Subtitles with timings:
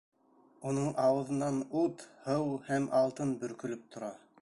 [0.69, 4.15] Уның ауыҙынан ут, һыу һәм алтын бөркөлөп тора.